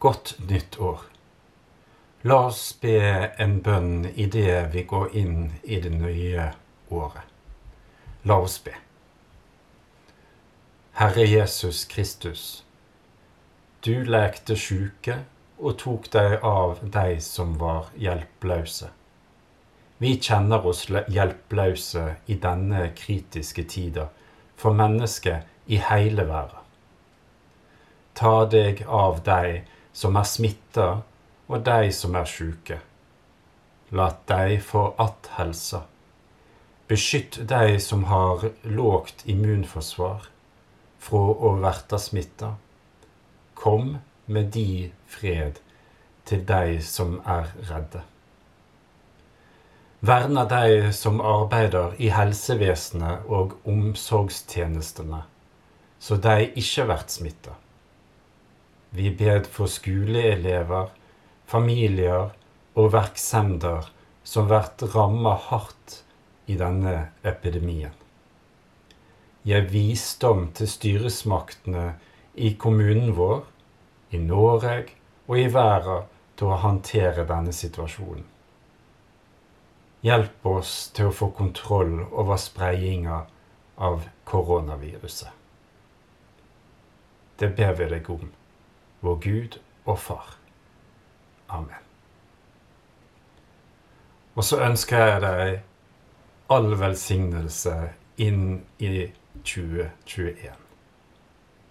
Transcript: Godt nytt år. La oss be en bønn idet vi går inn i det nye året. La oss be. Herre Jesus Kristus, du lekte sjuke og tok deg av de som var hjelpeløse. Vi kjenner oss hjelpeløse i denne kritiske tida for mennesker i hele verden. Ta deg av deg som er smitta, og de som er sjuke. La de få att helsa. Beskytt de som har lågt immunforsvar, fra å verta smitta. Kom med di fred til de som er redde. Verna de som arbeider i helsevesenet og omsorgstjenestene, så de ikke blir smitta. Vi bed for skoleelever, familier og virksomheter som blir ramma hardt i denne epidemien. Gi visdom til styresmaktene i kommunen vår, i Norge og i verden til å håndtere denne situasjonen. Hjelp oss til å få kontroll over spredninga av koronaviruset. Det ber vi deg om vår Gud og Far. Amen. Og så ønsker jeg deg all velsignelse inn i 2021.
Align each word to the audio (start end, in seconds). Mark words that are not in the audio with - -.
Godt 0.00 0.34
nytt 0.48 0.78
år. 0.80 1.00
La 2.22 2.36
oss 2.46 2.72
be 2.80 3.00
en 3.40 3.58
bønn 3.64 4.06
idet 4.16 4.70
vi 4.72 4.84
går 4.88 5.10
inn 5.16 5.50
i 5.62 5.76
det 5.80 5.90
nye 5.92 6.46
året. 6.88 7.26
La 8.24 8.38
oss 8.40 8.58
be. 8.64 8.72
Herre 11.00 11.24
Jesus 11.24 11.84
Kristus, 11.88 12.64
du 13.84 14.04
lekte 14.04 14.56
sjuke 14.56 15.18
og 15.56 15.76
tok 15.80 16.08
deg 16.12 16.38
av 16.44 16.80
de 16.96 17.20
som 17.24 17.52
var 17.60 17.88
hjelpeløse. 17.96 18.88
Vi 20.00 20.14
kjenner 20.16 20.64
oss 20.64 20.86
hjelpeløse 20.88 22.06
i 22.32 22.38
denne 22.40 22.86
kritiske 22.96 23.66
tida 23.68 24.06
for 24.56 24.76
mennesker 24.76 25.42
i 25.68 25.80
hele 25.90 26.24
verden. 26.28 26.64
Ta 28.16 28.46
deg 28.48 28.80
av 28.88 29.20
deg 29.28 29.68
som 29.92 30.16
er 30.16 30.26
smitta, 30.28 30.88
og 31.50 31.64
de 31.66 31.92
som 31.92 32.14
er 32.14 32.28
sjuke. 32.28 32.78
La 33.90 34.12
de 34.26 34.60
få 34.60 34.94
att 34.96 35.30
helsa. 35.36 35.82
Beskytt 36.88 37.38
de 37.48 37.80
som 37.80 38.04
har 38.04 38.50
lågt 38.62 39.22
immunforsvar, 39.24 40.28
fra 40.98 41.18
å 41.18 41.54
verta 41.62 41.98
smitta. 41.98 42.54
Kom 43.54 43.98
med 44.26 44.52
di 44.54 44.92
fred 45.06 45.58
til 46.24 46.44
de 46.46 46.78
som 46.82 47.18
er 47.26 47.50
redde. 47.70 48.02
Verna 50.00 50.44
de 50.48 50.92
som 50.96 51.20
arbeider 51.20 51.96
i 51.98 52.08
helsevesenet 52.14 53.26
og 53.28 53.58
omsorgstjenestene, 53.68 55.24
så 56.00 56.16
de 56.16 56.46
ikke 56.54 56.86
blir 56.88 57.02
smitta. 57.12 57.56
Vi 58.90 59.10
bed 59.14 59.46
for 59.46 59.70
skoleelever, 59.70 60.90
familier 61.46 62.32
og 62.74 62.92
virksomheter 62.94 63.86
som 64.26 64.48
blir 64.50 64.90
ramma 64.94 65.36
hardt 65.48 66.00
i 66.50 66.56
denne 66.58 66.96
epidemien. 67.22 67.94
Gi 69.46 69.60
visdom 69.72 70.50
til 70.58 70.68
styresmaktene 70.68 71.84
i 72.34 72.54
kommunen 72.60 73.14
vår, 73.16 73.44
i 74.10 74.18
Norge 74.18 74.74
og 75.28 75.38
i 75.38 75.46
verden 75.54 76.08
til 76.36 76.50
å 76.50 76.58
håndtere 76.64 77.24
denne 77.28 77.54
situasjonen. 77.54 78.26
Hjelp 80.02 80.46
oss 80.48 80.74
til 80.96 81.10
å 81.10 81.14
få 81.14 81.30
kontroll 81.36 82.00
over 82.08 82.40
spredninga 82.40 83.22
av 83.76 84.06
koronaviruset. 84.24 85.30
Det 87.38 87.50
ber 87.56 87.76
vi 87.76 87.88
deg 87.94 88.08
om 88.12 88.28
vår 89.00 89.20
Gud 89.24 89.60
og 89.84 89.98
Far. 89.98 90.36
Amen. 91.48 91.86
Og 94.34 94.44
så 94.44 94.60
ønsker 94.64 95.06
jeg 95.06 95.20
deg 95.24 95.60
all 96.50 96.72
velsignelse 96.80 97.76
inn 98.22 98.62
i 98.78 99.10
2021. 99.44 100.69